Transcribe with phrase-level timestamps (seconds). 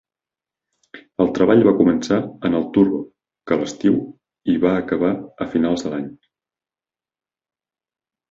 [1.23, 2.15] El treball va començar
[2.49, 3.01] en el "Turbo"
[3.51, 3.99] que l'estiu
[4.53, 5.11] i va acabar
[5.45, 6.07] a finals de l'any.